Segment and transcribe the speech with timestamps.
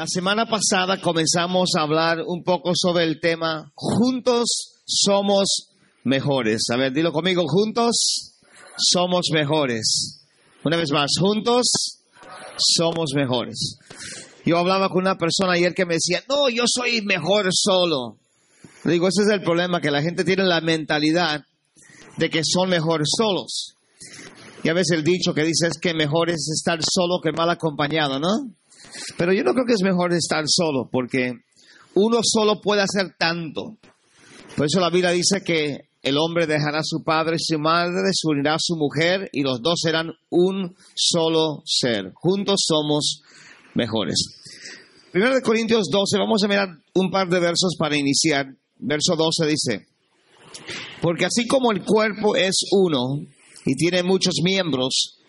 [0.00, 5.74] La semana pasada comenzamos a hablar un poco sobre el tema Juntos somos
[6.04, 6.62] mejores.
[6.72, 8.32] A ver, dilo conmigo, juntos
[8.78, 10.22] somos mejores.
[10.64, 11.66] Una vez más, juntos
[12.56, 13.76] somos mejores.
[14.46, 18.16] Yo hablaba con una persona ayer que me decía, no, yo soy mejor solo.
[18.84, 21.42] Digo, ese es el problema, que la gente tiene la mentalidad
[22.16, 23.74] de que son mejor solos.
[24.62, 27.50] Y a veces el dicho que dice es que mejor es estar solo que mal
[27.50, 28.59] acompañado, ¿no?
[29.16, 31.32] Pero yo no creo que es mejor estar solo, porque
[31.94, 33.78] uno solo puede hacer tanto.
[34.56, 38.10] Por eso la Biblia dice que el hombre dejará a su padre y su madre,
[38.12, 42.12] se unirá a su mujer y los dos serán un solo ser.
[42.14, 43.22] Juntos somos
[43.74, 44.16] mejores.
[45.12, 48.46] Primero de Corintios 12, vamos a mirar un par de versos para iniciar.
[48.78, 49.86] Verso 12 dice,
[51.02, 53.20] porque así como el cuerpo es uno
[53.66, 55.19] y tiene muchos miembros,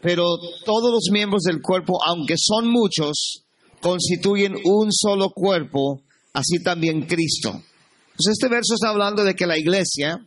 [0.00, 0.24] pero
[0.64, 3.44] todos los miembros del cuerpo, aunque son muchos,
[3.80, 7.50] constituyen un solo cuerpo, así también Cristo.
[7.50, 10.18] Entonces este verso está hablando de que la iglesia,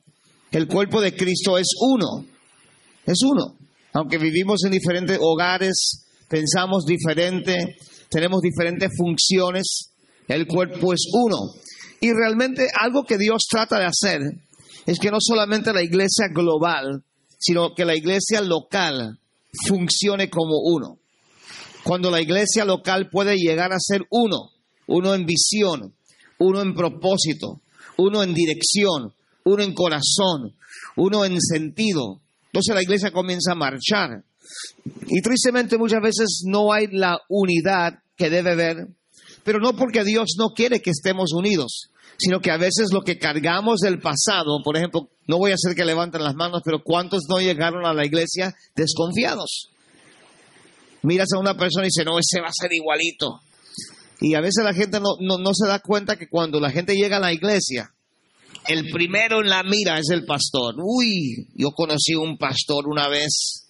[0.52, 2.26] el cuerpo de Cristo es uno,
[3.06, 3.58] es uno.
[3.94, 7.76] Aunque vivimos en diferentes hogares, pensamos diferente,
[8.10, 9.92] tenemos diferentes funciones,
[10.28, 11.38] el cuerpo es uno.
[12.00, 14.20] Y realmente algo que Dios trata de hacer
[14.86, 17.04] es que no solamente la iglesia global,
[17.38, 19.20] sino que la iglesia local
[19.68, 21.00] funcione como uno.
[21.84, 24.52] Cuando la iglesia local puede llegar a ser uno,
[24.88, 25.94] uno en visión,
[26.40, 27.62] uno en propósito,
[27.98, 30.56] uno en dirección, uno en corazón,
[30.96, 32.22] uno en sentido.
[32.46, 34.24] Entonces la iglesia comienza a marchar.
[35.08, 38.88] Y tristemente muchas veces no hay la unidad que debe haber,
[39.44, 43.18] pero no porque Dios no quiere que estemos unidos, sino que a veces lo que
[43.18, 47.24] cargamos del pasado, por ejemplo, no voy a hacer que levanten las manos, pero ¿cuántos
[47.30, 49.70] no llegaron a la iglesia desconfiados?
[51.02, 53.42] Miras a una persona y dice, no, ese va a ser igualito.
[54.22, 57.18] Y a veces la gente no, no, se da cuenta que cuando la gente llega
[57.18, 57.92] a la iglesia,
[58.68, 60.76] el primero en la mira es el pastor.
[60.78, 63.68] Uy, yo conocí un pastor una vez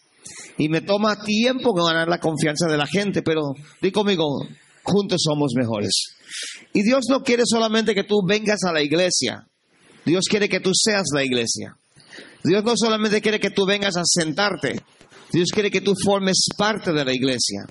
[0.60, 4.46] y me toma tiempo ganar la confianza de la gente, pero di conmigo,
[4.84, 6.16] juntos somos mejores.
[6.74, 9.48] Y Dios no quiere solamente que tú vengas a la iglesia,
[10.06, 11.76] Dios quiere que tú seas la iglesia.
[12.44, 14.82] Dios no solamente quiere que tú vengas a sentarte,
[15.32, 17.66] Dios quiere que tú formes parte de la iglesia,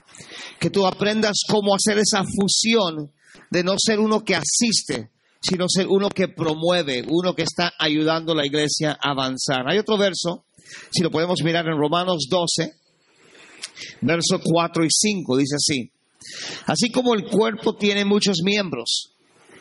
[0.58, 3.12] que tú aprendas cómo hacer esa fusión
[3.50, 8.32] de no ser uno que asiste, sino ser uno que promueve, uno que está ayudando
[8.32, 9.68] a la iglesia a avanzar.
[9.68, 10.46] Hay otro verso,
[10.90, 12.74] si lo podemos mirar en Romanos 12,
[14.00, 15.90] versos 4 y 5, dice así.
[16.66, 19.12] Así como el cuerpo tiene muchos miembros,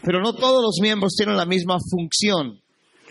[0.03, 2.61] pero no todos los miembros tienen la misma función.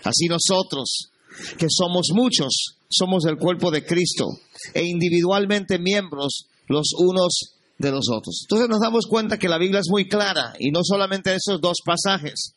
[0.05, 1.11] Así nosotros,
[1.59, 4.27] que somos muchos, somos el cuerpo de Cristo
[4.75, 8.43] e individualmente miembros los unos de los otros.
[8.45, 11.79] Entonces nos damos cuenta que la Biblia es muy clara y no solamente esos dos
[11.85, 12.55] pasajes,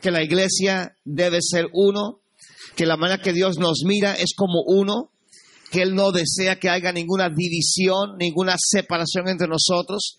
[0.00, 2.20] que la iglesia debe ser uno,
[2.76, 5.10] que la manera que Dios nos mira es como uno,
[5.74, 10.18] que Él no desea que haya ninguna división, ninguna separación entre nosotros.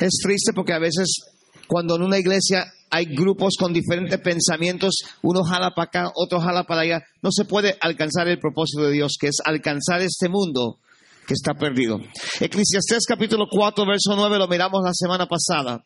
[0.00, 1.20] Es triste porque a veces
[1.68, 6.64] cuando en una iglesia hay grupos con diferentes pensamientos, uno jala para acá, otro jala
[6.64, 10.80] para allá, no se puede alcanzar el propósito de Dios, que es alcanzar este mundo
[11.28, 12.00] que está perdido.
[12.40, 15.84] Eclesiastés capítulo 4, verso 9, lo miramos la semana pasada.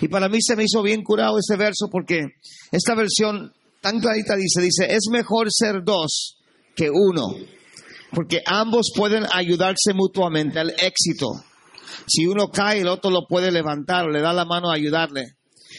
[0.00, 2.22] Y para mí se me hizo bien curado ese verso porque
[2.72, 6.38] esta versión tan clarita dice, dice, es mejor ser dos
[6.74, 7.36] que uno
[8.12, 11.28] porque ambos pueden ayudarse mutuamente al éxito.
[12.06, 15.36] Si uno cae, el otro lo puede levantar o le da la mano a ayudarle.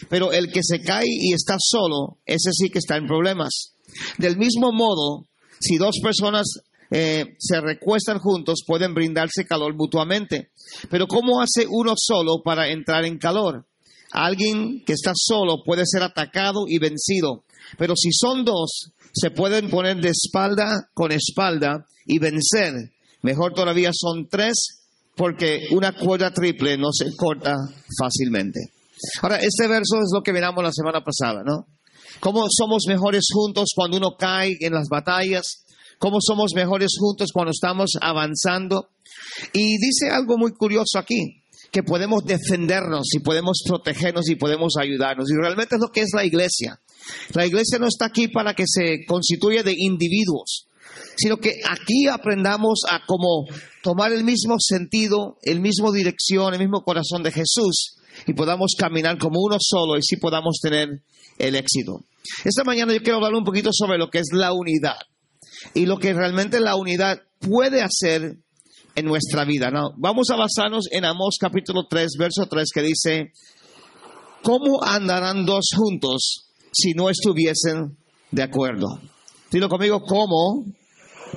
[0.09, 3.75] Pero el que se cae y está solo, ese sí que está en problemas.
[4.17, 5.27] Del mismo modo,
[5.59, 6.45] si dos personas
[6.89, 10.51] eh, se recuestan juntos, pueden brindarse calor mutuamente.
[10.89, 13.65] Pero ¿cómo hace uno solo para entrar en calor?
[14.11, 17.45] Alguien que está solo puede ser atacado y vencido.
[17.77, 22.73] Pero si son dos, se pueden poner de espalda con espalda y vencer.
[23.21, 24.81] Mejor todavía son tres
[25.15, 27.55] porque una cuerda triple no se corta
[27.99, 28.59] fácilmente.
[29.21, 31.65] Ahora, este verso es lo que miramos la semana pasada, ¿no?
[32.19, 35.63] Cómo somos mejores juntos cuando uno cae en las batallas,
[35.97, 38.89] cómo somos mejores juntos cuando estamos avanzando.
[39.53, 45.29] Y dice algo muy curioso aquí, que podemos defendernos y podemos protegernos y podemos ayudarnos.
[45.29, 46.79] Y realmente es lo que es la iglesia.
[47.33, 50.67] La iglesia no está aquí para que se constituya de individuos,
[51.17, 53.45] sino que aquí aprendamos a como
[53.81, 57.95] tomar el mismo sentido, el mismo dirección, el mismo corazón de Jesús
[58.27, 60.89] y podamos caminar como uno solo y sí podamos tener
[61.37, 62.05] el éxito.
[62.43, 64.97] Esta mañana yo quiero hablar un poquito sobre lo que es la unidad
[65.73, 68.37] y lo que realmente la unidad puede hacer
[68.95, 69.71] en nuestra vida.
[69.71, 69.91] ¿no?
[69.97, 73.31] Vamos a basarnos en Amós capítulo 3, verso 3, que dice,
[74.43, 77.97] ¿cómo andarán dos juntos si no estuviesen
[78.31, 79.01] de acuerdo?
[79.51, 80.65] Dilo conmigo, ¿cómo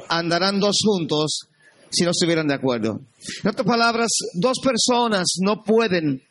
[0.09, 1.49] andarán dos juntos
[1.91, 3.01] si no estuvieran de acuerdo?
[3.43, 6.23] En otras palabras, dos personas no pueden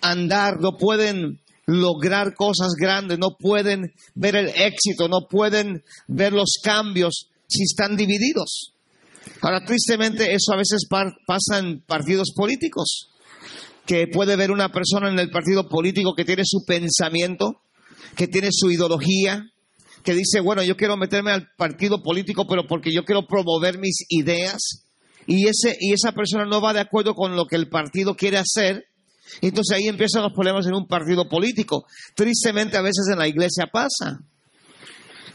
[0.00, 6.58] andar, no pueden lograr cosas grandes, no pueden ver el éxito, no pueden ver los
[6.62, 8.72] cambios si están divididos.
[9.40, 13.10] Ahora, tristemente, eso a veces pasa en partidos políticos,
[13.86, 17.61] que puede ver una persona en el partido político que tiene su pensamiento,
[18.16, 19.44] que tiene su ideología,
[20.02, 24.04] que dice, bueno, yo quiero meterme al partido político, pero porque yo quiero promover mis
[24.08, 24.86] ideas,
[25.26, 28.38] y, ese, y esa persona no va de acuerdo con lo que el partido quiere
[28.38, 28.84] hacer,
[29.40, 31.86] entonces ahí empiezan los problemas en un partido político.
[32.14, 34.18] Tristemente a veces en la iglesia pasa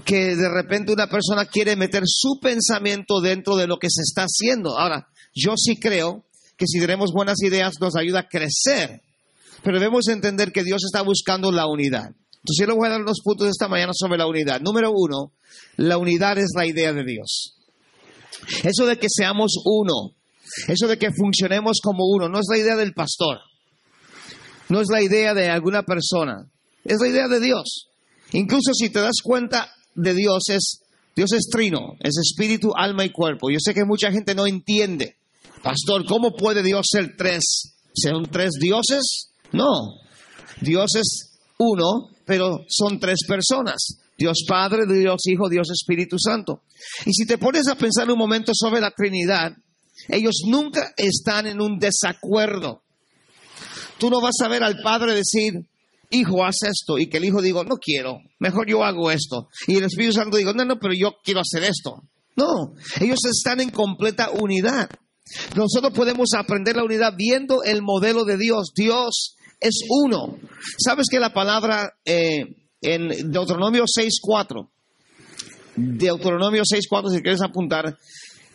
[0.06, 4.24] que de repente una persona quiere meter su pensamiento dentro de lo que se está
[4.24, 4.78] haciendo.
[4.78, 6.26] Ahora, yo sí creo
[6.58, 9.02] que si tenemos buenas ideas nos ayuda a crecer,
[9.64, 12.12] pero debemos entender que Dios está buscando la unidad.
[12.48, 14.62] Entonces yo le voy a dar unos puntos esta mañana sobre la unidad.
[14.62, 15.34] Número uno,
[15.76, 17.58] la unidad es la idea de Dios.
[18.64, 20.16] Eso de que seamos uno,
[20.70, 23.40] eso de que funcionemos como uno, no es la idea del pastor.
[24.70, 26.50] No es la idea de alguna persona,
[26.86, 27.90] es la idea de Dios.
[28.32, 30.84] Incluso si te das cuenta de Dios es
[31.18, 33.50] Dios es trino, es espíritu, alma y cuerpo.
[33.50, 35.18] Yo sé que mucha gente no entiende.
[35.62, 37.74] Pastor, ¿cómo puede Dios ser tres?
[37.94, 39.32] ¿Son tres dioses?
[39.52, 39.96] No.
[40.62, 41.27] Dios es
[41.58, 44.00] uno, pero son tres personas.
[44.18, 46.64] Dios Padre, Dios Hijo, Dios Espíritu Santo.
[47.06, 49.54] Y si te pones a pensar un momento sobre la Trinidad,
[50.08, 52.82] ellos nunca están en un desacuerdo.
[54.00, 55.54] Tú no vas a ver al padre decir,
[56.10, 59.50] hijo, haz esto, y que el hijo diga, no quiero, mejor yo hago esto.
[59.68, 62.04] Y el Espíritu Santo diga, no, no, pero yo quiero hacer esto.
[62.36, 64.90] No, ellos están en completa unidad.
[65.56, 68.72] Nosotros podemos aprender la unidad viendo el modelo de Dios.
[68.76, 70.38] Dios es uno.
[70.78, 74.68] ¿Sabes que la palabra eh, en Deuteronomio 6.4,
[75.76, 77.98] Deuteronomio 6.4, si quieres apuntar,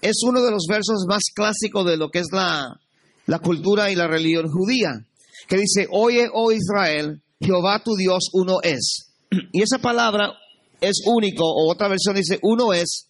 [0.01, 2.81] es uno de los versos más clásicos de lo que es la,
[3.27, 5.07] la cultura y la religión judía
[5.49, 9.13] que dice, oye, oh Israel, Jehová tu Dios uno es.
[9.53, 10.35] Y esa palabra
[10.81, 13.09] es único, o otra versión dice, uno es,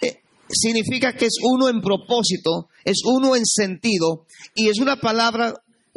[0.00, 5.54] eh, significa que es uno en propósito, es uno en sentido, y es una palabra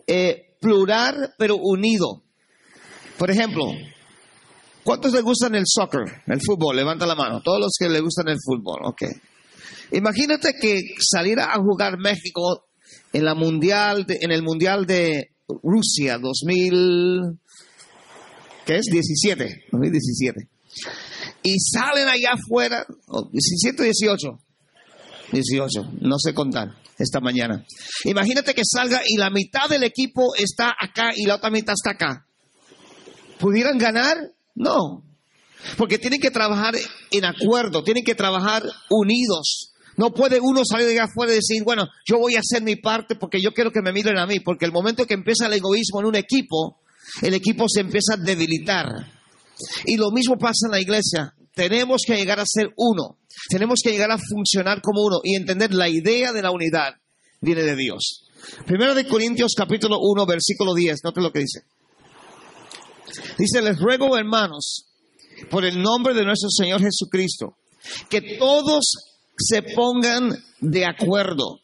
[0.08, 2.24] eh, plural pero unido.
[3.20, 3.66] Por ejemplo,
[4.84, 6.76] ¿cuántos le gustan el soccer, el fútbol?
[6.76, 7.42] Levanta la mano.
[7.42, 9.04] Todos los que le gustan el fútbol, ok.
[9.92, 12.66] Imagínate que saliera a jugar México
[13.14, 17.40] en la mundial, en el mundial de Rusia 2000,
[18.66, 18.86] ¿qué es?
[18.92, 20.50] 17, 2017.
[21.44, 22.86] Y salen allá afuera,
[23.32, 24.28] 17 o 18,
[25.32, 27.66] 18, no sé contar esta mañana.
[28.06, 31.92] Imagínate que salga y la mitad del equipo está acá y la otra mitad está
[31.92, 32.28] acá.
[33.40, 34.18] ¿Pudieran ganar?
[34.54, 35.04] No.
[35.78, 36.76] Porque tienen que trabajar
[37.12, 39.74] en acuerdo, tienen que trabajar unidos.
[39.98, 43.16] No puede uno salir de afuera y decir, bueno, yo voy a hacer mi parte
[43.16, 46.02] porque yo quiero que me miren a mí, porque el momento que empieza el egoísmo
[46.02, 46.82] en un equipo,
[47.22, 48.88] el equipo se empieza a debilitar.
[49.86, 51.34] Y lo mismo pasa en la iglesia.
[51.56, 53.18] Tenemos que llegar a ser uno.
[53.50, 56.96] Tenemos que llegar a funcionar como uno y entender la idea de la unidad
[57.42, 58.26] viene de Dios.
[58.66, 61.62] Primero de Corintios capítulo 1, versículo 10, note lo que dice.
[63.38, 64.86] Dice, les ruego hermanos,
[65.50, 67.56] por el nombre de nuestro Señor Jesucristo,
[68.10, 68.84] que todos
[69.38, 71.60] se pongan de acuerdo.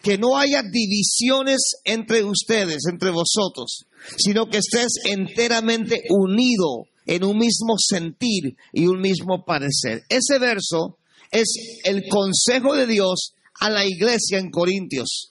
[0.00, 7.38] Que no haya divisiones entre ustedes, entre vosotros, sino que estés enteramente unido en un
[7.38, 10.04] mismo sentir y un mismo parecer.
[10.08, 10.98] Ese verso
[11.30, 15.30] es el consejo de Dios a la iglesia en Corintios.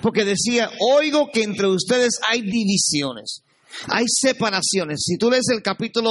[0.00, 3.42] Porque decía, oigo que entre ustedes hay divisiones,
[3.88, 5.02] hay separaciones.
[5.04, 6.10] Si tú lees el capítulo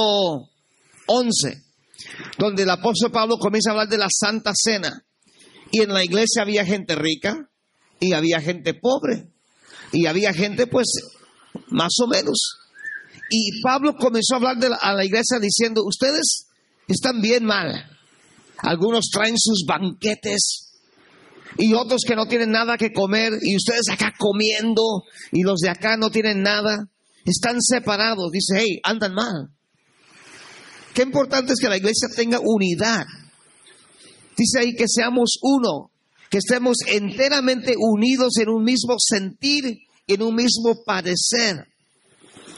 [1.06, 1.62] 11,
[2.38, 5.04] donde el apóstol Pablo comienza a hablar de la Santa Cena.
[5.70, 7.48] Y en la iglesia había gente rica
[7.98, 9.28] y había gente pobre.
[9.92, 10.86] Y había gente, pues,
[11.68, 12.61] más o menos.
[13.34, 16.48] Y Pablo comenzó a hablar de a la iglesia diciendo, ustedes
[16.86, 17.82] están bien mal.
[18.58, 20.70] Algunos traen sus banquetes
[21.56, 24.82] y otros que no tienen nada que comer y ustedes acá comiendo
[25.30, 26.90] y los de acá no tienen nada.
[27.24, 28.30] Están separados.
[28.32, 29.48] Dice, hey, andan mal.
[30.92, 33.06] Qué importante es que la iglesia tenga unidad.
[34.36, 35.90] Dice ahí que seamos uno,
[36.28, 41.71] que estemos enteramente unidos en un mismo sentir, en un mismo padecer.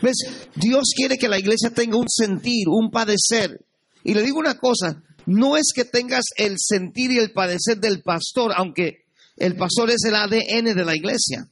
[0.04, 0.18] ¿Ves?
[0.54, 3.64] Dios quiere que la iglesia tenga un sentir, un padecer.
[4.04, 8.02] Y le digo una cosa, no es que tengas el sentir y el padecer del
[8.02, 9.06] pastor, aunque
[9.38, 11.48] el pastor es el ADN de la iglesia.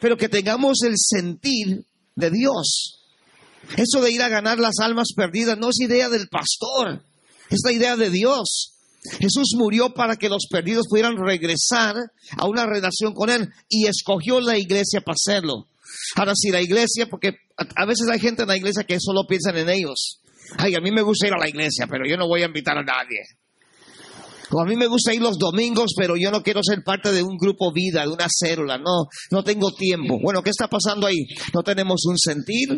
[0.00, 1.84] Pero que tengamos el sentir
[2.14, 3.00] de Dios.
[3.76, 7.04] Eso de ir a ganar las almas perdidas no es idea del pastor,
[7.50, 8.74] es la idea de Dios.
[9.18, 11.96] Jesús murió para que los perdidos pudieran regresar
[12.36, 15.66] a una relación con Él y escogió la iglesia para hacerlo.
[16.14, 17.32] Ahora, si la iglesia, porque
[17.76, 20.20] a veces hay gente en la iglesia que solo piensan en ellos.
[20.58, 22.76] Ay, a mí me gusta ir a la iglesia, pero yo no voy a invitar
[22.76, 23.20] a nadie.
[24.54, 27.22] O a mí me gusta ir los domingos, pero yo no quiero ser parte de
[27.22, 28.76] un grupo vida, de una célula.
[28.76, 30.18] No, no tengo tiempo.
[30.22, 31.24] Bueno, ¿qué está pasando ahí?
[31.54, 32.68] No tenemos un sentir,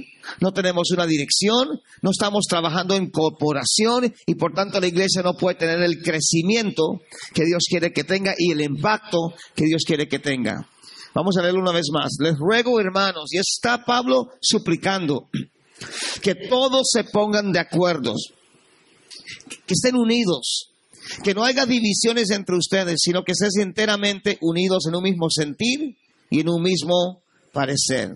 [0.41, 5.35] no tenemos una dirección, no estamos trabajando en corporación y por tanto la iglesia no
[5.35, 7.01] puede tener el crecimiento
[7.35, 10.69] que Dios quiere que tenga y el impacto que Dios quiere que tenga.
[11.15, 12.17] Vamos a leerlo una vez más.
[12.19, 15.29] Les ruego, hermanos, y está Pablo suplicando
[16.21, 18.15] que todos se pongan de acuerdo,
[19.67, 20.71] que estén unidos
[21.23, 25.97] que no haya divisiones entre ustedes, sino que estén enteramente unidos en un mismo sentir
[26.31, 28.13] y en un mismo parecer.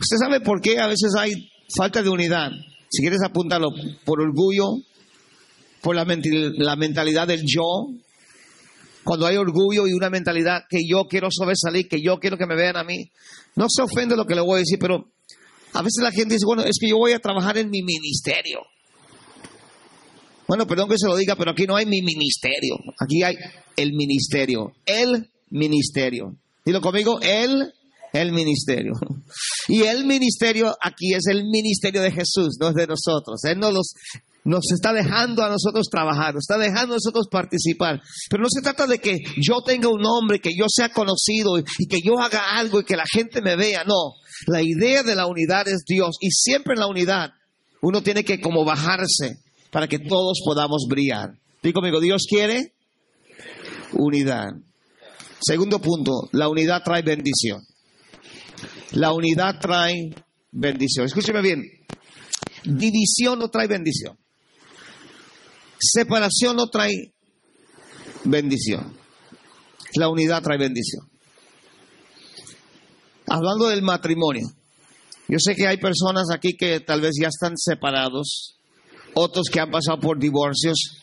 [0.00, 1.32] ¿Usted sabe por qué a veces hay
[1.76, 2.50] falta de unidad?
[2.90, 3.68] Si quieres apuntarlo,
[4.04, 4.66] por orgullo,
[5.82, 7.88] por la, la mentalidad del yo,
[9.04, 12.56] cuando hay orgullo y una mentalidad que yo quiero sobresalir, que yo quiero que me
[12.56, 13.10] vean a mí.
[13.56, 15.10] No se ofende lo que le voy a decir, pero
[15.72, 18.60] a veces la gente dice, bueno, es que yo voy a trabajar en mi ministerio.
[20.46, 22.74] Bueno, perdón que se lo diga, pero aquí no hay mi ministerio.
[22.98, 23.36] Aquí hay
[23.76, 24.72] el ministerio.
[24.84, 26.36] El ministerio.
[26.64, 27.72] Dilo conmigo, el,
[28.12, 28.92] el ministerio.
[29.68, 33.44] Y el ministerio aquí es el ministerio de Jesús, no es de nosotros.
[33.44, 33.92] Él nos, los,
[34.44, 38.00] nos está dejando a nosotros trabajar, nos está dejando a nosotros participar.
[38.28, 41.86] Pero no se trata de que yo tenga un nombre, que yo sea conocido y
[41.86, 43.84] que yo haga algo y que la gente me vea.
[43.84, 44.14] No,
[44.46, 46.16] la idea de la unidad es Dios.
[46.20, 47.30] Y siempre en la unidad
[47.82, 49.38] uno tiene que como bajarse
[49.70, 51.30] para que todos podamos brillar.
[51.62, 52.72] Digo conmigo, Dios quiere
[53.92, 54.48] unidad.
[55.40, 57.60] Segundo punto, la unidad trae bendición.
[58.92, 60.10] La unidad trae
[60.50, 61.06] bendición.
[61.06, 61.62] Escúcheme bien,
[62.64, 64.19] división no trae bendición.
[65.80, 67.12] Separación no trae
[68.24, 68.94] bendición.
[69.94, 71.08] La unidad trae bendición.
[73.26, 74.46] Hablando del matrimonio,
[75.28, 78.56] yo sé que hay personas aquí que tal vez ya están separados
[79.14, 81.02] otros que han pasado por divorcios.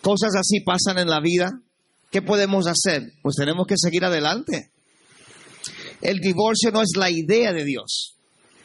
[0.00, 1.50] Cosas así pasan en la vida.
[2.10, 3.02] ¿Qué podemos hacer?
[3.22, 4.70] Pues tenemos que seguir adelante.
[6.00, 8.16] El divorcio no es la idea de Dios.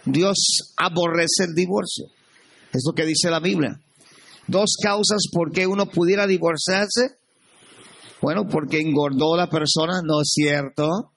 [0.06, 2.06] Dios aborrece el divorcio.
[2.72, 3.80] Es lo que dice la Biblia.
[4.50, 7.18] Dos causas por qué uno pudiera divorciarse.
[8.20, 11.13] Bueno, porque engordó la persona, ¿no es cierto?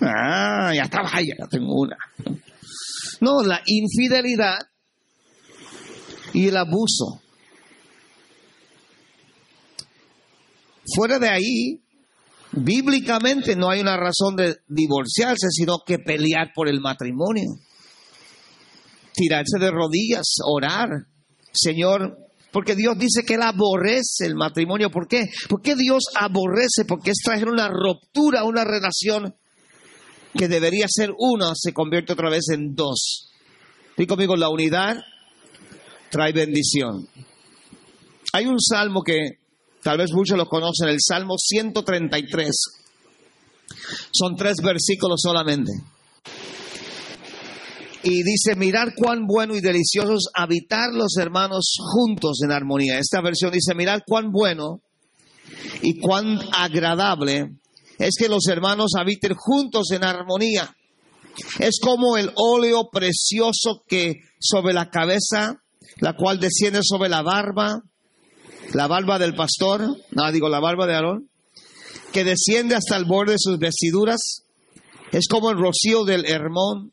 [0.00, 1.96] Ah, ya estaba, ya tengo una.
[3.20, 4.58] No, la infidelidad
[6.32, 7.20] y el abuso.
[10.94, 11.82] Fuera de ahí,
[12.52, 17.56] bíblicamente no hay una razón de divorciarse, sino que pelear por el matrimonio.
[19.14, 20.90] Tirarse de rodillas, orar.
[21.56, 22.18] Señor,
[22.52, 24.90] porque Dios dice que Él aborrece el matrimonio.
[24.90, 25.26] ¿Por qué?
[25.48, 26.84] Porque Dios aborrece?
[26.86, 29.34] Porque es traer una ruptura, una relación
[30.36, 33.30] que debería ser una, se convierte otra vez en dos.
[33.96, 34.96] Digo conmigo, la unidad
[36.10, 37.08] trae bendición.
[38.32, 39.38] Hay un salmo que
[39.82, 42.50] tal vez muchos lo conocen, el Salmo 133.
[44.12, 45.72] Son tres versículos solamente.
[48.08, 52.98] Y dice, mirar cuán bueno y delicioso es habitar los hermanos juntos en armonía.
[52.98, 54.80] Esta versión dice, mirar cuán bueno
[55.82, 57.50] y cuán agradable
[57.98, 60.74] es que los hermanos habiten juntos en armonía.
[61.58, 65.60] Es como el óleo precioso que sobre la cabeza
[66.00, 67.82] la cual desciende sobre la barba,
[68.74, 71.30] la barba del pastor, no digo la barba de Aarón,
[72.12, 74.44] que desciende hasta el borde de sus vestiduras,
[75.12, 76.92] es como el rocío del Hermón,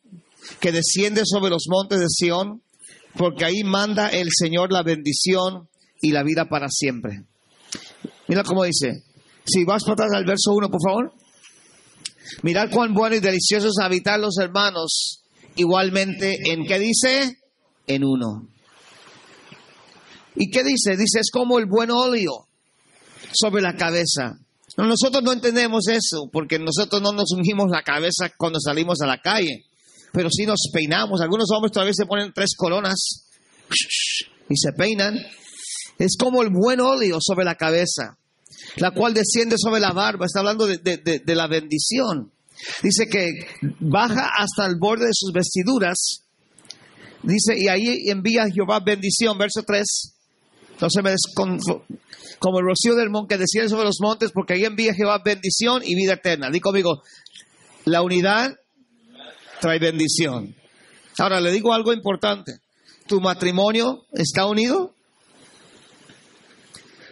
[0.60, 2.62] que desciende sobre los montes de Sión,
[3.18, 5.70] porque ahí manda el Señor la bendición
[6.02, 7.24] y la vida para siempre.
[8.28, 9.04] Mira cómo dice.
[9.46, 11.14] Si vas para atrás al verso 1, por favor.
[12.42, 15.24] Mirad cuán bueno y delicioso es habitar los hermanos,
[15.56, 17.38] igualmente en qué dice?
[17.86, 18.48] En uno.
[20.36, 20.98] ¿Y qué dice?
[20.98, 22.48] Dice, es como el buen óleo
[23.34, 24.40] sobre la cabeza.
[24.78, 29.22] Nosotros no entendemos eso, porque nosotros no nos ungimos la cabeza cuando salimos a la
[29.22, 29.66] calle,
[30.13, 31.22] pero sí nos peinamos.
[31.22, 33.25] Algunos hombres todavía se ponen tres coronas
[34.48, 35.17] y se peinan.
[35.98, 38.17] Es como el buen óleo sobre la cabeza,
[38.77, 40.27] la cual desciende sobre la barba.
[40.27, 42.32] Está hablando de, de la bendición.
[42.84, 43.27] Dice que
[43.79, 46.24] baja hasta el borde de sus vestiduras.
[47.24, 50.13] Dice, y ahí envía Jehová bendición, verso 3
[50.79, 51.86] No se me desconfo.
[52.38, 55.82] Como el rocío del monte que decía sobre los montes, porque ahí envía Jehová bendición
[55.84, 56.50] y vida eterna.
[56.51, 57.01] Digo conmigo,
[57.86, 58.55] la unidad
[59.63, 60.53] trae bendición.
[61.17, 62.58] Ahora le digo algo importante.
[63.08, 64.93] ¿Tu matrimonio está unido?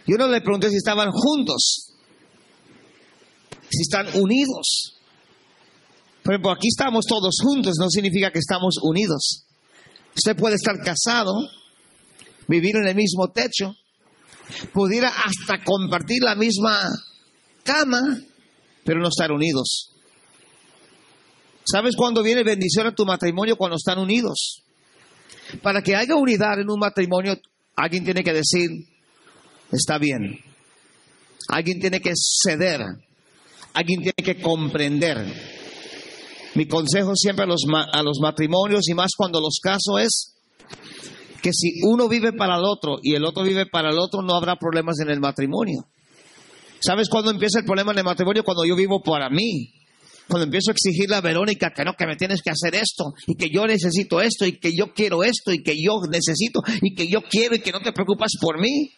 [0.06, 1.94] Yo no le pregunté si estaban juntos,
[3.70, 4.98] si están unidos.
[6.22, 9.46] Por ejemplo, aquí estamos todos juntos, no significa que estamos unidos.
[10.14, 11.32] Usted puede estar casado,
[12.48, 13.74] vivir en el mismo techo,
[14.74, 16.82] pudiera hasta compartir la misma
[17.64, 18.00] cama,
[18.84, 19.91] pero no estar unidos.
[21.64, 23.56] ¿Sabes cuándo viene bendición a tu matrimonio?
[23.56, 24.62] Cuando están unidos.
[25.62, 27.38] Para que haya unidad en un matrimonio,
[27.76, 28.70] alguien tiene que decir,
[29.70, 30.40] está bien.
[31.48, 32.80] Alguien tiene que ceder.
[33.74, 35.24] Alguien tiene que comprender.
[36.54, 40.34] Mi consejo siempre a los, matrimonios y más cuando los caso es
[41.42, 44.34] que si uno vive para el otro y el otro vive para el otro, no
[44.34, 45.86] habrá problemas en el matrimonio.
[46.80, 48.44] ¿Sabes cuándo empieza el problema en el matrimonio?
[48.44, 49.81] Cuando yo vivo para mí.
[50.28, 53.34] Cuando empiezo a exigirle a Verónica que no, que me tienes que hacer esto, y
[53.34, 57.08] que yo necesito esto, y que yo quiero esto, y que yo necesito, y que
[57.08, 58.92] yo quiero, y que no te preocupas por mí.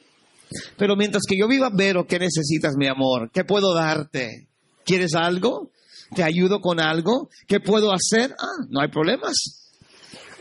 [0.77, 3.31] Pero mientras que yo viva, Vero, ¿qué necesitas, mi amor?
[3.33, 4.49] ¿Qué puedo darte?
[4.85, 5.71] ¿Quieres algo?
[6.15, 7.29] ¿Te ayudo con algo?
[7.47, 8.35] ¿Qué puedo hacer?
[8.39, 9.35] Ah, no hay problemas.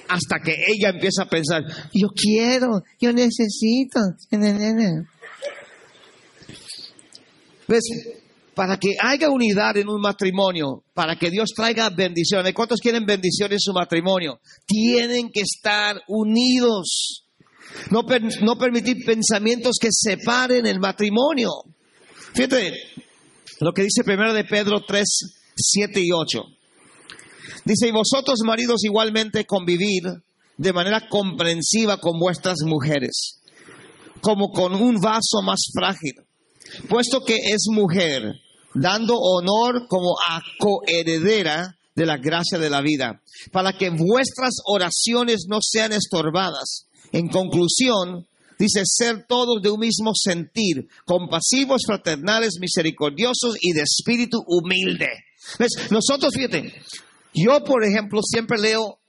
[0.08, 1.64] Hasta que ella empieza a pensar,
[1.94, 4.00] yo quiero, yo necesito.
[7.68, 8.23] ¿Ves?
[8.56, 12.54] Para que haya unidad en un matrimonio, para que Dios traiga bendiciones.
[12.54, 14.40] ¿Cuántos quieren bendición en su matrimonio?
[14.66, 17.26] Tienen que estar unidos.
[17.90, 18.02] No,
[18.42, 21.50] no permitir pensamientos que separen el matrimonio.
[22.34, 22.74] Fíjate
[23.60, 25.08] lo que dice primero de Pedro 3,
[25.56, 26.44] 7 y 8.
[27.66, 30.04] Dice, y vosotros maridos igualmente convivir
[30.58, 33.42] de manera comprensiva con vuestras mujeres,
[34.22, 36.14] como con un vaso más frágil,
[36.90, 38.34] puesto que es mujer,
[38.74, 45.46] dando honor como a coheredera de la gracia de la vida, para que vuestras oraciones
[45.48, 46.88] no sean estorbadas.
[47.12, 48.26] En conclusión,
[48.58, 55.10] dice ser todos de un mismo sentir, compasivos, fraternales, misericordiosos y de espíritu humilde.
[55.92, 56.74] Nosotros, fíjate,
[57.34, 59.00] yo por ejemplo siempre leo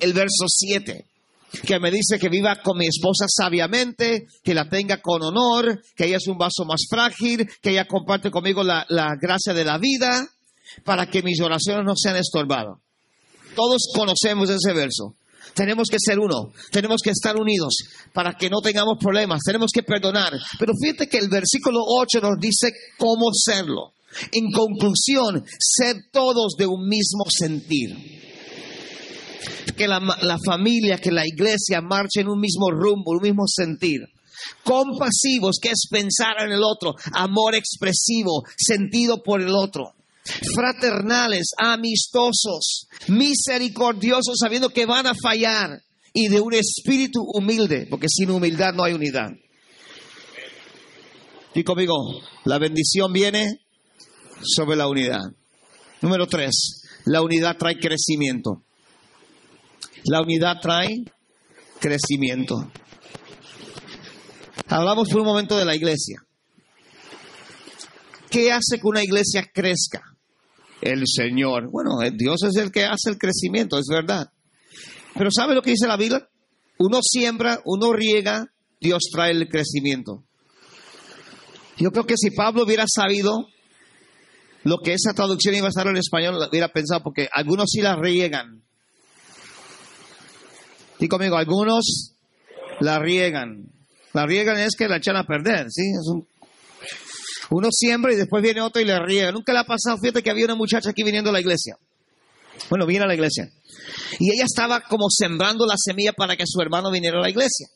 [0.00, 1.04] el verso 7,
[1.62, 6.06] que me dice que viva con mi esposa sabiamente, que la tenga con honor, que
[6.06, 9.78] ella es un vaso más frágil, que ella comparte conmigo la, la gracia de la
[9.78, 10.26] vida,
[10.84, 12.78] para que mis oraciones no sean estorbadas.
[13.54, 15.16] Todos conocemos ese verso.
[15.54, 17.74] Tenemos que ser uno, tenemos que estar unidos
[18.12, 20.32] para que no tengamos problemas, tenemos que perdonar.
[20.58, 23.92] Pero fíjate que el versículo 8 nos dice cómo serlo.
[24.32, 28.33] En conclusión, ser todos de un mismo sentir.
[29.76, 34.00] Que la, la familia, que la iglesia marche en un mismo rumbo, un mismo sentir
[34.62, 39.94] compasivos, que es pensar en el otro, amor expresivo, sentido por el otro,
[40.54, 45.80] fraternales, amistosos, misericordiosos, sabiendo que van a fallar,
[46.12, 49.32] y de un espíritu humilde, porque sin humildad no hay unidad.
[51.54, 51.94] Y conmigo,
[52.44, 53.60] la bendición viene
[54.42, 55.20] sobre la unidad.
[56.00, 58.63] Número tres, la unidad trae crecimiento.
[60.06, 61.04] La unidad trae
[61.80, 62.70] crecimiento.
[64.68, 66.22] Hablamos por un momento de la iglesia.
[68.30, 70.02] ¿Qué hace que una iglesia crezca?
[70.80, 71.70] El Señor.
[71.70, 74.30] Bueno, eh, Dios es el que hace el crecimiento, es verdad.
[75.14, 76.28] Pero ¿sabe lo que dice la Biblia?
[76.78, 78.46] Uno siembra, uno riega,
[78.80, 80.24] Dios trae el crecimiento.
[81.78, 83.48] Yo creo que si Pablo hubiera sabido
[84.64, 87.96] lo que esa traducción iba a estar en español, hubiera pensado, porque algunos sí la
[87.96, 88.63] riegan.
[90.98, 92.14] Y conmigo, algunos
[92.80, 93.64] la riegan.
[94.12, 95.82] La riegan es que la echan a perder, ¿sí?
[97.50, 99.32] uno siembra y después viene otro y le riega.
[99.32, 101.76] Nunca le ha pasado, fíjate que había una muchacha aquí viniendo a la iglesia.
[102.70, 103.50] Bueno, viene a la iglesia.
[104.18, 107.66] Y ella estaba como sembrando la semilla para que su hermano viniera a la iglesia.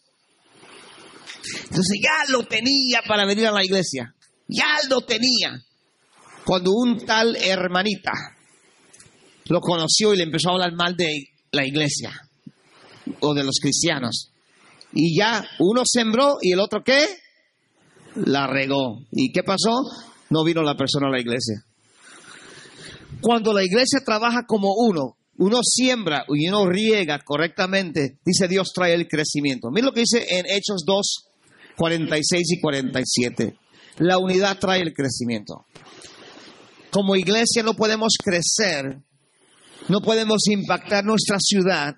[1.65, 4.15] Entonces ya lo tenía para venir a la iglesia.
[4.47, 5.61] Ya lo tenía
[6.45, 8.13] cuando un tal hermanita
[9.47, 12.28] lo conoció y le empezó a hablar mal de la iglesia
[13.21, 14.33] o de los cristianos.
[14.93, 17.07] Y ya uno sembró y el otro qué?
[18.15, 19.01] La regó.
[19.13, 19.83] ¿Y qué pasó?
[20.31, 21.65] No vino la persona a la iglesia.
[23.21, 28.95] Cuando la iglesia trabaja como uno, uno siembra y uno riega correctamente, dice Dios trae
[28.95, 29.71] el crecimiento.
[29.71, 31.25] Mira lo que dice en Hechos 2,
[31.77, 33.57] 46 y 47.
[33.99, 35.65] La unidad trae el crecimiento
[36.91, 39.01] como iglesia no podemos crecer,
[39.89, 41.95] no podemos impactar nuestra ciudad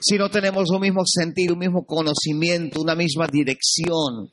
[0.00, 4.28] si no tenemos un mismo sentir, un mismo conocimiento, una misma dirección,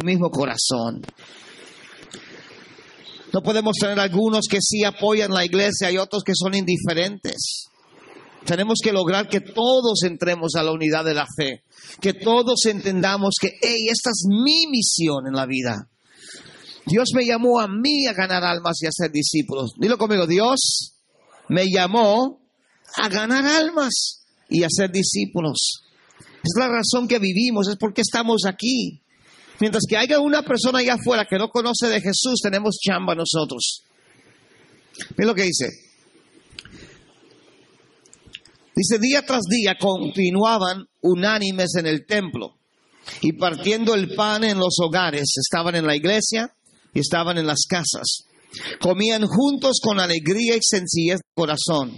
[0.00, 1.02] un mismo corazón.
[3.32, 7.68] No podemos tener algunos que sí apoyan la iglesia y otros que son indiferentes.
[8.44, 11.62] Tenemos que lograr que todos entremos a la unidad de la fe,
[12.00, 15.90] que todos entendamos que, hey, esta es mi misión en la vida.
[16.86, 19.72] Dios me llamó a mí a ganar almas y a ser discípulos.
[19.78, 20.94] Dilo conmigo, Dios
[21.48, 22.40] me llamó
[22.96, 24.17] a ganar almas
[24.48, 25.82] y a ser discípulos.
[26.36, 29.02] Es la razón que vivimos, es porque estamos aquí.
[29.60, 33.82] Mientras que haya una persona allá afuera que no conoce de Jesús, tenemos chamba nosotros.
[35.16, 35.66] Mira lo que dice.
[38.74, 42.54] Dice, día tras día continuaban unánimes en el templo
[43.20, 45.34] y partiendo el pan en los hogares.
[45.36, 46.54] Estaban en la iglesia
[46.94, 48.27] y estaban en las casas.
[48.80, 51.92] Comían juntos con alegría y sencillez de corazón,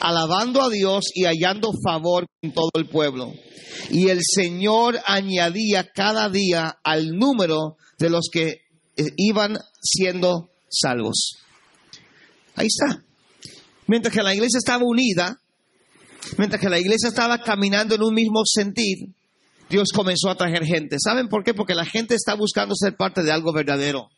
[0.00, 3.32] alabando a Dios y hallando favor con todo el pueblo.
[3.90, 8.62] Y el Señor añadía cada día al número de los que
[8.96, 11.38] eh, iban siendo salvos.
[12.54, 13.02] Ahí está.
[13.86, 15.38] Mientras que la iglesia estaba unida,
[16.38, 18.98] mientras que la iglesia estaba caminando en un mismo sentir,
[19.68, 20.96] Dios comenzó a traer gente.
[20.98, 21.54] ¿Saben por qué?
[21.54, 24.08] Porque la gente está buscando ser parte de algo verdadero.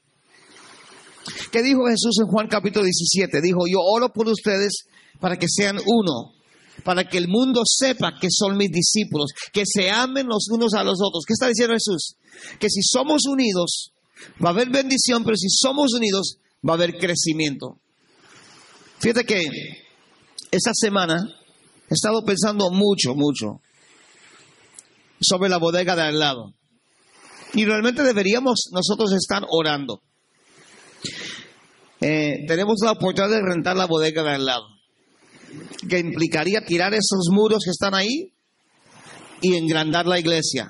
[1.51, 3.41] ¿Qué dijo Jesús en Juan capítulo 17?
[3.41, 4.85] Dijo, yo oro por ustedes
[5.21, 6.33] para que sean uno,
[6.85, 10.85] para que el mundo sepa que son mis discípulos, que se amen los unos a
[10.85, 11.25] los otros.
[11.27, 12.17] ¿Qué está diciendo Jesús?
[12.59, 13.93] Que si somos unidos,
[14.45, 17.79] va a haber bendición, pero si somos unidos, va a haber crecimiento.
[18.99, 19.49] Fíjate que
[20.51, 21.17] esta semana
[21.91, 23.61] he estado pensando mucho, mucho
[25.21, 26.53] sobre la bodega de al lado.
[27.55, 30.03] Y realmente deberíamos nosotros estar orando.
[32.01, 34.67] Eh, tenemos la oportunidad de rentar la bodega de al lado,
[35.89, 38.33] que implicaría tirar esos muros que están ahí
[39.41, 40.69] y engrandar la iglesia.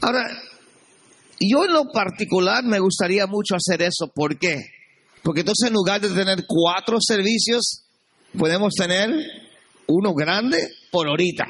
[0.00, 0.26] Ahora,
[1.40, 4.10] yo en lo particular me gustaría mucho hacer eso.
[4.14, 4.56] ¿Por qué?
[5.22, 7.84] Porque entonces en lugar de tener cuatro servicios,
[8.38, 9.10] podemos tener
[9.86, 10.58] uno grande
[10.90, 11.46] por ahorita.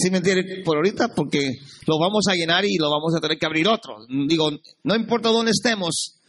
[0.00, 0.62] ¿Sí me entiende?
[0.64, 3.96] Por ahorita, porque lo vamos a llenar y lo vamos a tener que abrir otro.
[4.08, 4.50] Digo,
[4.84, 6.20] no importa dónde estemos,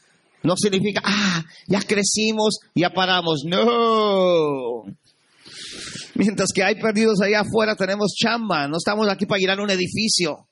[0.44, 3.44] no significa, ah, ya crecimos, ya paramos.
[3.46, 4.84] No.
[6.16, 8.68] Mientras que hay perdidos allá afuera, tenemos chamba.
[8.68, 10.48] No estamos aquí para llenar un edificio.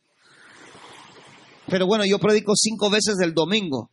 [1.68, 3.90] Pero bueno, yo predico cinco veces el domingo.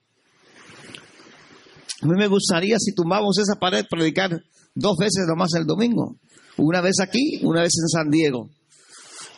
[2.03, 4.43] A mí me gustaría si tumbamos esa pared predicar
[4.75, 6.17] dos veces nomás el domingo.
[6.59, 8.51] Una vez aquí, una vez en San Diego.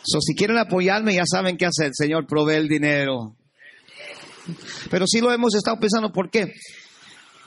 [0.03, 1.91] So, si quieren apoyarme, ya saben qué hacer.
[1.93, 3.35] Señor, provee el dinero.
[4.89, 6.11] Pero sí lo hemos estado pensando.
[6.11, 6.53] ¿Por qué?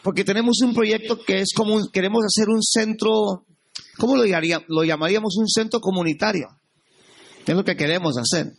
[0.02, 3.44] Porque tenemos un proyecto que es como, queremos hacer un centro,
[3.98, 4.24] ¿cómo lo,
[4.84, 5.36] llamaríamos?
[5.36, 6.48] Un centro comunitario.
[7.46, 8.52] Es lo que queremos hacer.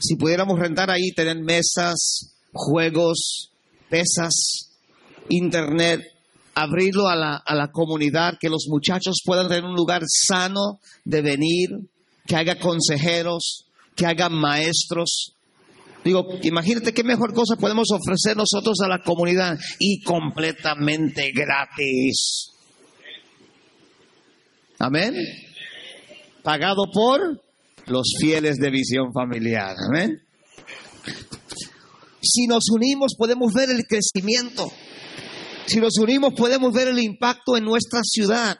[0.00, 3.50] Si pudiéramos rentar ahí, tener mesas, juegos,
[3.88, 4.70] pesas,
[5.28, 6.02] internet,
[6.54, 11.22] abrirlo a la, a la comunidad, que los muchachos puedan tener un lugar sano de
[11.22, 11.70] venir,
[12.28, 13.64] que haga consejeros,
[13.96, 15.34] que haga maestros.
[16.04, 22.52] Digo, imagínate qué mejor cosa podemos ofrecer nosotros a la comunidad y completamente gratis.
[24.78, 25.14] Amén.
[26.42, 27.42] Pagado por
[27.86, 29.74] los fieles de visión familiar.
[29.88, 30.22] Amén.
[32.20, 34.70] Si nos unimos podemos ver el crecimiento.
[35.66, 38.58] Si nos unimos podemos ver el impacto en nuestra ciudad.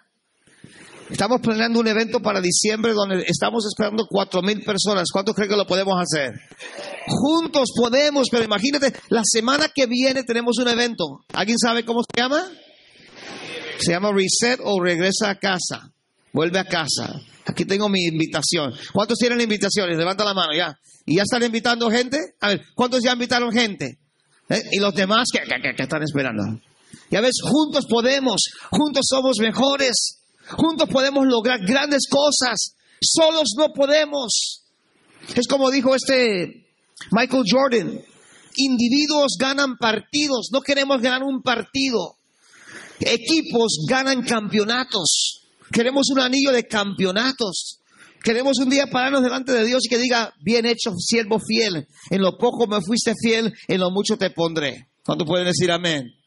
[1.11, 5.09] Estamos planeando un evento para diciembre donde estamos esperando cuatro mil personas.
[5.11, 6.33] ¿Cuántos creen que lo podemos hacer?
[7.07, 11.21] Juntos podemos, pero imagínate, la semana que viene tenemos un evento.
[11.33, 12.44] ¿Alguien sabe cómo se llama?
[13.79, 15.90] Se llama Reset o Regresa a casa.
[16.33, 17.21] Vuelve a casa.
[17.47, 18.75] Aquí tengo mi invitación.
[18.92, 19.97] ¿Cuántos tienen invitaciones?
[19.97, 20.79] Levanta la mano ya.
[21.07, 22.18] ¿Y ya están invitando gente?
[22.40, 23.99] A ver, ¿cuántos ya invitaron gente?
[24.51, 24.62] ¿Eh?
[24.73, 25.40] ¿Y los demás qué,
[25.75, 26.42] qué están esperando?
[27.11, 30.17] Ya ves, juntos podemos, juntos somos mejores.
[30.50, 32.74] Juntos podemos lograr grandes cosas.
[33.00, 34.64] Solos no podemos.
[35.34, 36.66] Es como dijo este
[37.11, 38.00] Michael Jordan.
[38.56, 40.48] Individuos ganan partidos.
[40.52, 42.16] No queremos ganar un partido.
[43.00, 45.42] Equipos ganan campeonatos.
[45.70, 47.80] Queremos un anillo de campeonatos.
[48.22, 51.87] Queremos un día pararnos delante de Dios y que diga, bien hecho, siervo fiel.
[52.11, 54.88] En lo poco me fuiste fiel, en lo mucho te pondré.
[55.04, 56.17] ¿Cuánto pueden decir amén?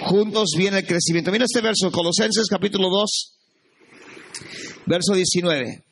[0.00, 1.30] Juntos viene el crecimiento.
[1.30, 3.34] Mira este verso, Colosenses capítulo 2,
[4.86, 5.84] verso 19.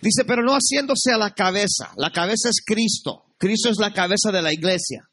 [0.00, 1.92] Dice, pero no haciéndose a la cabeza.
[1.96, 3.24] La cabeza es Cristo.
[3.38, 5.08] Cristo es la cabeza de la iglesia.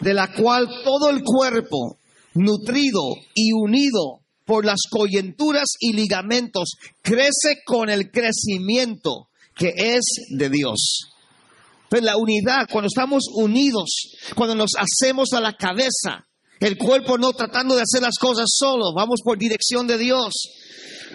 [0.00, 1.98] De la cual todo el cuerpo,
[2.34, 3.02] nutrido
[3.34, 11.13] y unido por las coyunturas y ligamentos, crece con el crecimiento que es de Dios.
[11.94, 13.88] Pues la unidad, cuando estamos unidos,
[14.34, 16.26] cuando nos hacemos a la cabeza,
[16.58, 20.32] el cuerpo no tratando de hacer las cosas solo, vamos por dirección de Dios,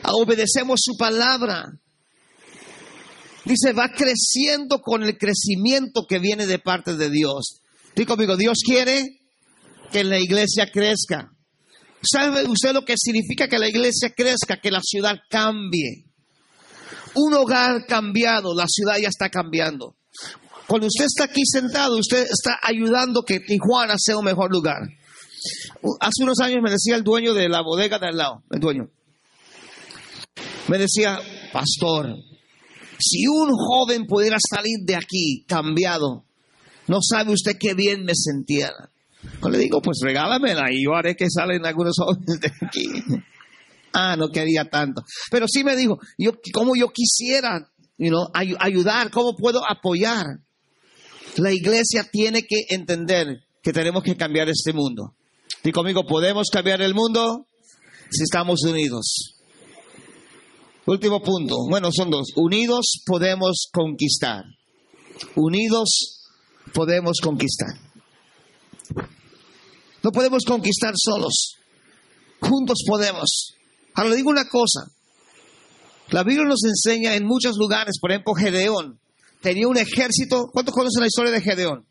[0.03, 1.65] obedecemos su palabra.
[3.43, 7.59] Dice, va creciendo con el crecimiento que viene de parte de Dios.
[7.93, 9.19] Digo conmigo, Dios quiere
[9.91, 11.29] que la iglesia crezca.
[12.01, 14.61] ¿Sabe usted lo que significa que la iglesia crezca?
[14.61, 16.05] Que la ciudad cambie.
[17.15, 19.98] Un hogar cambiado, la ciudad ya está cambiando.
[20.69, 24.77] Cuando usted está aquí sentado, usted está ayudando que Tijuana sea un mejor lugar.
[25.99, 28.87] Hace unos años me decía el dueño de la bodega de al lado, el dueño.
[30.67, 31.19] Me decía,
[31.51, 32.15] pastor,
[32.99, 36.25] si un joven pudiera salir de aquí cambiado,
[36.85, 38.91] no sabe usted qué bien me sintiera.
[39.41, 42.87] Yo le digo, pues regálamela y yo haré que salen algunos jóvenes de aquí.
[43.91, 45.01] Ah, no quería tanto.
[45.31, 47.67] Pero sí me dijo, yo, como yo quisiera
[48.59, 50.27] ayudar, cómo puedo apoyar.
[51.39, 55.15] La iglesia tiene que entender que tenemos que cambiar este mundo.
[55.63, 57.45] Y conmigo, ¿podemos cambiar el mundo
[58.11, 59.35] si estamos unidos?
[60.85, 61.55] Último punto.
[61.69, 62.33] Bueno, son dos.
[62.35, 64.43] Unidos podemos conquistar.
[65.35, 66.27] Unidos
[66.73, 67.73] podemos conquistar.
[70.03, 71.55] No podemos conquistar solos.
[72.41, 73.53] Juntos podemos.
[73.93, 74.91] Ahora le digo una cosa.
[76.09, 78.99] La Biblia nos enseña en muchos lugares, por ejemplo, Gedeón
[79.41, 80.49] tenía un ejército.
[80.51, 81.85] ¿Cuántos conocen la historia de Gedeón?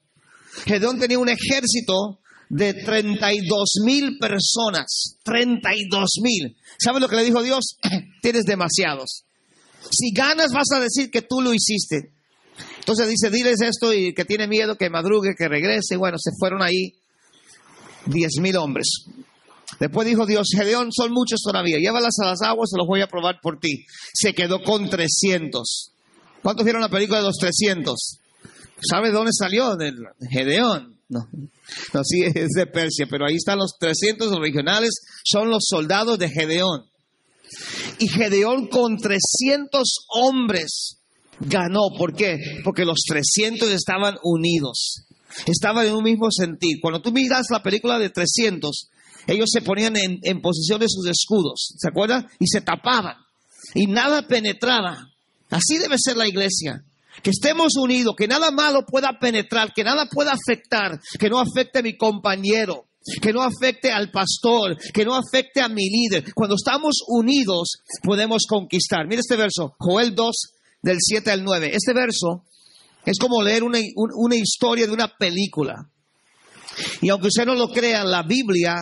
[0.67, 5.19] Gedeón tenía un ejército de 32 mil personas.
[5.23, 6.57] 32 mil.
[6.79, 7.79] ¿Sabes lo que le dijo Dios?
[8.23, 9.25] Tienes demasiados.
[9.91, 12.13] Si ganas vas a decir que tú lo hiciste.
[12.81, 15.97] Entonces dice, diles esto y que tiene miedo, que madrugue, que regrese.
[15.97, 16.95] Bueno, se fueron ahí
[18.07, 19.05] 10 mil hombres.
[19.79, 23.07] Después dijo Dios, Gedeón, son muchos todavía, llévalas a las aguas, se los voy a
[23.07, 23.85] probar por ti.
[24.13, 25.93] Se quedó con 300.
[26.43, 28.19] ¿Cuántos vieron la película de los 300?
[28.81, 29.77] ¿Sabe dónde salió?
[29.77, 29.93] De
[30.31, 30.99] Gedeón.
[31.09, 31.27] No,
[31.95, 34.91] no, sí, es de Persia, pero ahí están los 300 regionales,
[35.25, 36.85] son los soldados de Gedeón.
[37.99, 40.99] Y Gedeón con 300 hombres
[41.41, 41.89] ganó.
[41.97, 42.39] ¿Por qué?
[42.63, 45.07] Porque los 300 estaban unidos,
[45.47, 46.79] estaban en un mismo sentir.
[46.83, 48.91] Cuando tú miras la película de 300,
[49.27, 52.27] ellos se ponían en, en posición de sus escudos, ¿se acuerdan?
[52.39, 53.17] Y se tapaban.
[53.75, 55.09] Y nada penetraba.
[55.51, 56.85] Así debe ser la iglesia
[57.23, 61.81] que estemos unidos, que nada malo pueda penetrar, que nada pueda afectar, que no afecte
[61.81, 62.87] a mi compañero,
[63.21, 66.33] que no afecte al pastor, que no afecte a mi líder.
[66.35, 69.07] Cuando estamos unidos podemos conquistar.
[69.07, 70.37] Mira este verso, Joel 2
[70.83, 71.71] del 7 al 9.
[71.73, 72.45] Este verso
[73.05, 75.75] es como leer una, una historia de una película.
[77.01, 78.75] Y aunque usted no lo crea, la Biblia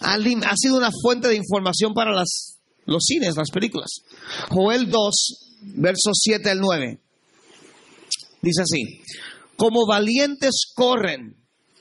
[0.00, 4.02] ha, sido una fuente de información para los cines, las películas.
[4.50, 7.00] Joel 2, versos 7 al 9.
[8.42, 9.02] Dice así,
[9.56, 11.36] como valientes corren,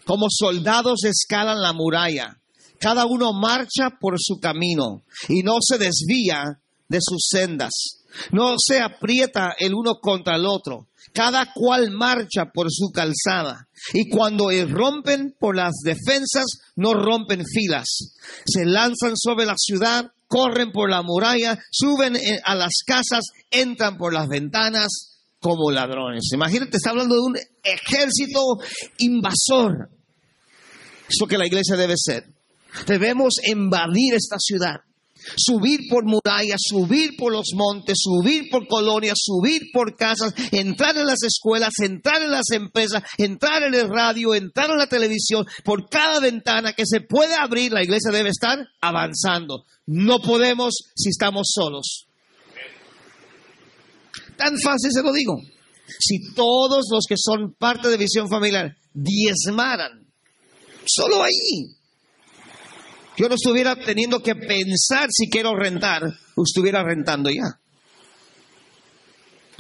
[0.06, 2.40] como soldados escalan la muralla,
[2.80, 7.72] cada uno marcha por su camino y no se desvía de sus sendas,
[8.32, 13.68] no se aprieta el uno contra el otro, cada cual marcha por su calzada.
[13.94, 17.88] Y cuando irrompen por las defensas no rompen filas,
[18.46, 24.14] se lanzan sobre la ciudad, corren por la muralla, suben a las casas, entran por
[24.14, 26.24] las ventanas, como ladrones.
[26.34, 28.42] Imagínate, está hablando de un ejército
[28.98, 29.90] invasor.
[31.08, 32.24] Eso que la iglesia debe ser.
[32.88, 34.78] Debemos invadir esta ciudad,
[35.36, 41.08] subir por murallas, subir por los montes, subir por colonias, subir por casas, entrar en
[41.08, 45.90] las escuelas, entrar en las empresas, entrar en el radio, entrar en la televisión, por
[45.90, 49.66] cada ventana que se puede abrir, la iglesia debe estar avanzando.
[49.86, 52.08] No podemos si estamos solos.
[54.38, 55.42] Tan fácil se lo digo.
[56.00, 60.08] Si todos los que son parte de visión familiar diezmaran,
[60.86, 61.76] solo ahí,
[63.18, 66.04] yo no estuviera teniendo que pensar si quiero rentar,
[66.36, 67.60] estuviera rentando ya.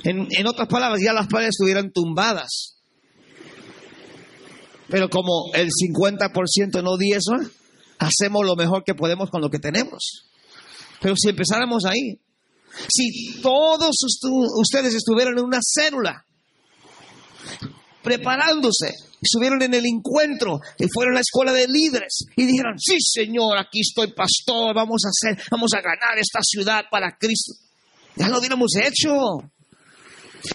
[0.03, 2.75] En, en otras palabras, ya las paredes estuvieran tumbadas.
[4.89, 7.49] Pero como el 50% no diezma,
[7.97, 10.25] hacemos lo mejor que podemos con lo que tenemos.
[11.01, 12.19] Pero si empezáramos ahí,
[12.89, 13.95] si todos
[14.57, 16.25] ustedes estuvieran en una célula,
[18.05, 22.97] preparándose, estuvieron en el encuentro y fueron a la escuela de líderes y dijeron, sí
[22.99, 27.53] Señor, aquí estoy pastor, vamos a hacer, vamos a ganar esta ciudad para Cristo.
[28.15, 29.37] Ya lo hubiéramos hecho.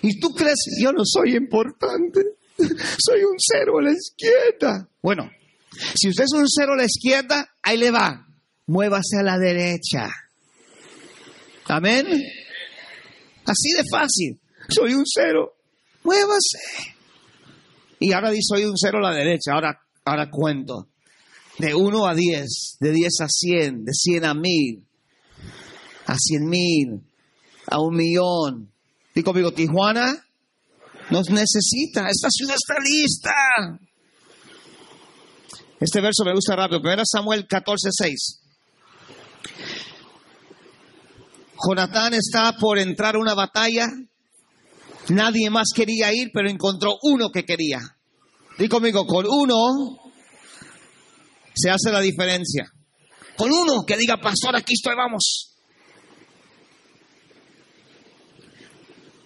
[0.02, 2.20] Y tú crees, yo no soy importante,
[2.56, 4.88] soy un cero a la izquierda.
[5.02, 5.28] Bueno,
[5.94, 8.26] si usted es un cero a la izquierda, ahí le va.
[8.66, 10.08] muévase a la derecha.
[11.66, 12.06] Amén.
[13.44, 14.40] Así de fácil.
[14.68, 15.54] Soy un cero.
[16.04, 16.99] Muévase.
[18.00, 19.52] Y ahora dice soy un cero a la derecha.
[19.52, 20.88] Ahora, ahora cuento.
[21.58, 24.82] De 1 a 10, de 10 a 100, de 100 a 1000,
[26.06, 27.02] a 100 mil,
[27.66, 28.72] a un millón.
[29.14, 30.24] Digo conmigo, Tijuana
[31.10, 32.08] nos necesita.
[32.08, 33.78] Esta ciudad está lista.
[35.78, 36.80] Este verso me gusta rápido.
[36.80, 38.40] 1 Samuel 14, 6.
[41.62, 43.86] Jonatán está por entrar a una batalla.
[45.10, 47.80] Nadie más quería ir, pero encontró uno que quería.
[48.58, 49.98] Dí conmigo, con uno
[51.54, 52.70] se hace la diferencia.
[53.36, 55.56] Con uno que diga, pastor, aquí estoy, vamos.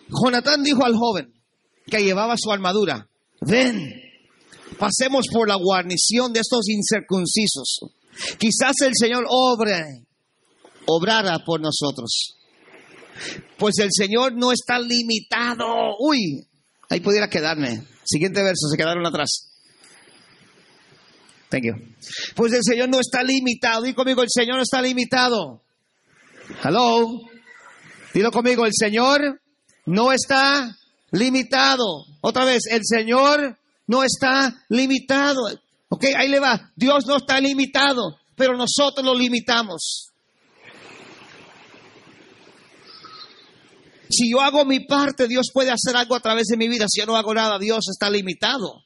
[0.09, 1.33] Jonatán dijo al joven
[1.87, 3.09] que llevaba su armadura,
[3.41, 3.93] ven,
[4.79, 7.81] pasemos por la guarnición de estos incircuncisos.
[8.39, 10.07] Quizás el Señor obre
[10.87, 12.37] obrara por nosotros.
[13.57, 15.97] Pues el Señor no está limitado.
[15.99, 16.47] Uy,
[16.89, 17.83] ahí pudiera quedarme.
[18.05, 19.51] Siguiente verso, se quedaron atrás.
[21.49, 21.75] Thank you.
[22.35, 23.83] Pues el Señor no está limitado.
[23.83, 25.63] Dilo conmigo, el Señor no está limitado.
[26.63, 27.21] Hello.
[28.13, 29.41] Dilo conmigo, el Señor
[29.87, 30.77] no está
[31.13, 32.05] limitado.
[32.21, 35.43] Otra vez, el Señor no está limitado.
[35.89, 36.73] Ok, ahí le va.
[36.75, 40.14] Dios no está limitado, pero nosotros lo limitamos.
[44.09, 46.87] Si yo hago mi parte, Dios puede hacer algo a través de mi vida.
[46.89, 48.85] Si yo no hago nada, Dios está limitado.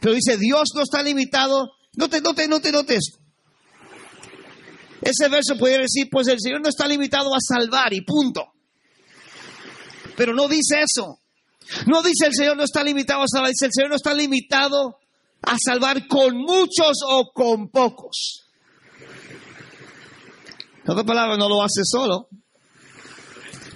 [0.00, 1.72] Pero dice, Dios no está limitado.
[1.94, 3.18] No te, no te, no te notes.
[5.02, 8.52] Ese verso puede decir, pues el Señor no está limitado a salvar y punto.
[10.16, 11.20] Pero no dice eso.
[11.86, 14.98] No dice el Señor no está limitado a salvar, dice el Señor no está limitado
[15.42, 18.46] a salvar con muchos o con pocos.
[20.84, 22.28] En otras palabras, no lo hace solo.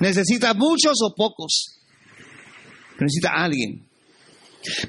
[0.05, 1.81] ¿Necesita muchos o pocos?
[3.01, 3.89] Necesita alguien.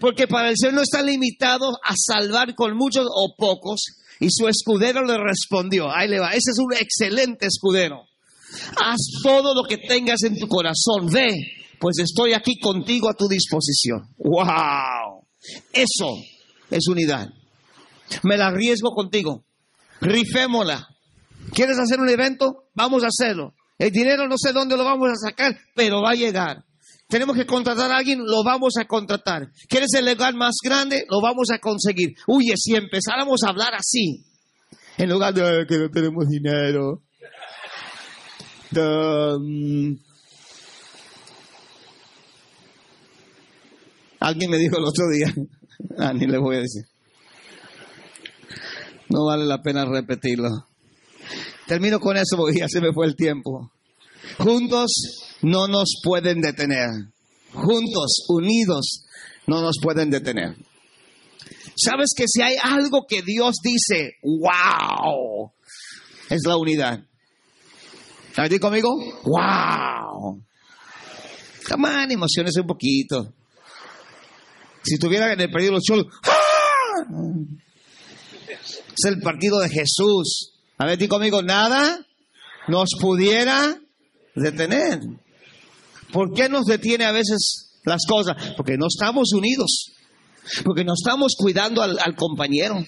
[0.01, 3.79] Porque para el Señor no está limitado a salvar con muchos o pocos.
[4.19, 8.03] Y su escudero le respondió, ahí le va, ese es un excelente escudero.
[8.75, 11.29] Haz todo lo que tengas en tu corazón, ve,
[11.79, 14.13] pues estoy aquí contigo a tu disposición.
[14.17, 15.25] ¡Wow!
[15.71, 16.09] Eso
[16.71, 17.29] es unidad.
[18.23, 19.45] Me la arriesgo contigo.
[20.01, 20.89] Rifémosla.
[21.53, 22.65] ¿Quieres hacer un evento?
[22.73, 23.53] Vamos a hacerlo.
[23.77, 26.63] El dinero no sé dónde lo vamos a sacar, pero va a llegar.
[27.07, 29.51] Tenemos que contratar a alguien, lo vamos a contratar.
[29.67, 31.05] ¿Quieres el lugar más grande?
[31.09, 32.15] Lo vamos a conseguir.
[32.27, 34.25] Oye, si empezáramos a hablar así,
[34.97, 37.03] en lugar de que no tenemos dinero,
[44.19, 45.33] alguien me dijo el otro día,
[45.99, 46.85] ah, ni le voy a decir.
[49.09, 50.49] No vale la pena repetirlo.
[51.67, 53.71] Termino con eso porque ya se me fue el tiempo.
[54.37, 54.91] Juntos
[55.41, 56.89] no nos pueden detener.
[57.53, 59.05] Juntos, unidos,
[59.47, 60.55] no nos pueden detener.
[61.75, 65.51] ¿Sabes que si hay algo que Dios dice, wow,
[66.29, 67.03] es la unidad?
[68.29, 68.89] ¿Estás conmigo?
[69.23, 70.41] ¡Wow!
[71.69, 73.33] Come on, emociones un poquito.
[74.83, 77.05] Si estuviera en el partido de los cholos, ¡ah!
[78.49, 80.54] es el partido de Jesús.
[80.77, 82.05] A ver, di conmigo, nada
[82.67, 83.77] nos pudiera
[84.35, 84.99] detener.
[86.11, 88.35] ¿Por qué nos detiene a veces las cosas?
[88.57, 89.93] Porque no estamos unidos,
[90.63, 92.83] porque no estamos cuidando al, al compañero,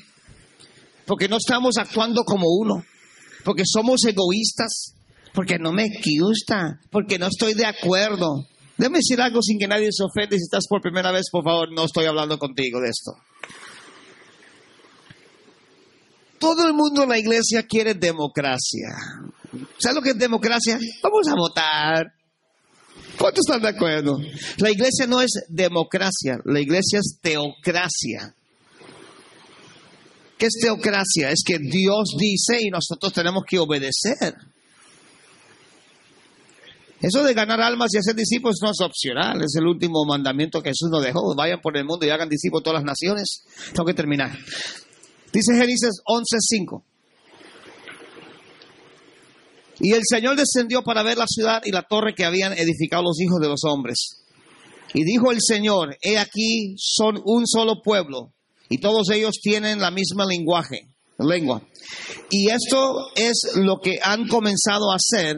[1.05, 2.83] porque no estamos actuando como uno,
[3.43, 4.93] porque somos egoístas,
[5.33, 8.47] porque no me gusta, porque no estoy de acuerdo.
[8.77, 10.37] Déjame decir algo sin que nadie se ofende.
[10.37, 13.13] Si estás por primera vez, por favor, no estoy hablando contigo de esto.
[16.39, 18.89] Todo el mundo en la iglesia quiere democracia.
[19.79, 20.79] ¿Sabes lo que es democracia?
[21.01, 22.13] Vamos a votar.
[23.17, 24.19] ¿Cuántos están de acuerdo?
[24.57, 28.35] La iglesia no es democracia, la iglesia es teocracia.
[30.37, 31.31] ¿Qué es teocracia?
[31.31, 34.35] Es que Dios dice y nosotros tenemos que obedecer.
[36.99, 40.69] Eso de ganar almas y hacer discípulos no es opcional, es el último mandamiento que
[40.69, 41.35] Jesús nos dejó.
[41.35, 43.43] Vayan por el mundo y hagan discípulos todas las naciones.
[43.73, 44.31] Tengo que terminar.
[45.37, 46.83] Dice Génesis 11:5.
[49.81, 53.21] Y el Señor descendió para ver la ciudad y la torre que habían edificado los
[53.21, 54.23] hijos de los hombres.
[54.95, 58.33] Y dijo el Señor, he aquí son un solo pueblo
[58.67, 60.87] y todos ellos tienen la misma lenguaje,
[61.19, 61.61] lengua.
[62.31, 65.37] Y esto es lo que han comenzado a hacer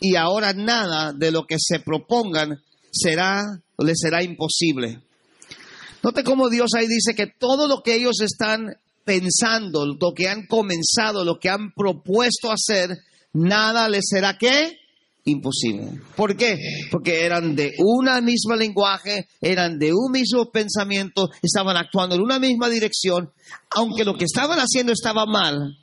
[0.00, 2.62] y ahora nada de lo que se propongan
[2.92, 3.42] será,
[3.78, 5.00] les será imposible.
[6.02, 8.76] Note cómo Dios ahí dice que todo lo que ellos están
[9.10, 12.96] pensando, lo que han comenzado, lo que han propuesto hacer,
[13.32, 14.78] nada les será qué?
[15.24, 16.00] Imposible.
[16.14, 16.56] ¿Por qué?
[16.92, 22.38] Porque eran de una misma lenguaje, eran de un mismo pensamiento, estaban actuando en una
[22.38, 23.32] misma dirección,
[23.70, 25.76] aunque lo que estaban haciendo estaba mal.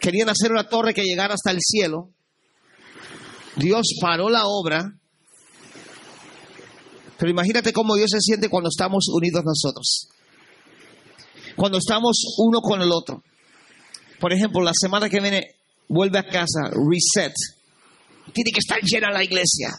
[0.00, 2.10] Querían hacer una torre que llegara hasta el cielo.
[3.54, 4.92] Dios paró la obra.
[7.16, 10.08] Pero imagínate cómo Dios se siente cuando estamos unidos nosotros.
[11.56, 13.22] Cuando estamos uno con el otro.
[14.20, 15.56] Por ejemplo, la semana que viene
[15.88, 17.32] vuelve a casa, reset.
[18.32, 19.70] Tiene que estar llena la iglesia.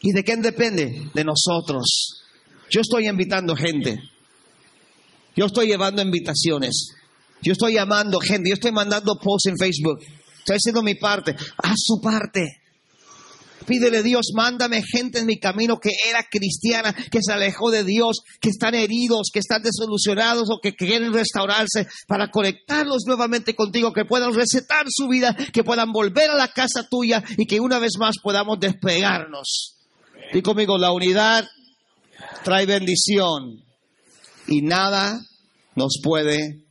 [0.00, 1.10] ¿Y de quién depende?
[1.14, 2.22] De nosotros.
[2.70, 4.00] Yo estoy invitando gente.
[5.36, 6.88] Yo estoy llevando invitaciones.
[7.40, 8.50] Yo estoy llamando gente.
[8.50, 10.00] Yo estoy mandando posts en Facebook.
[10.38, 11.34] Estoy haciendo mi parte.
[11.58, 12.61] Haz su parte.
[13.66, 18.20] Pídele Dios, mándame gente en mi camino que era cristiana, que se alejó de Dios,
[18.40, 24.04] que están heridos, que están desolucionados o que quieren restaurarse para conectarlos nuevamente contigo, que
[24.04, 27.92] puedan recetar su vida, que puedan volver a la casa tuya y que una vez
[27.98, 29.76] más podamos despegarnos.
[30.32, 31.46] Y conmigo, la unidad
[32.44, 33.62] trae bendición
[34.46, 35.20] y nada
[35.74, 36.64] nos puede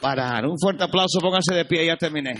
[0.00, 0.46] parar.
[0.46, 2.34] Un fuerte aplauso, póngase de pie, ya terminé.